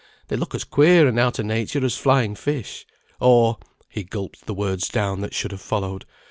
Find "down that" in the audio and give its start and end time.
4.87-5.35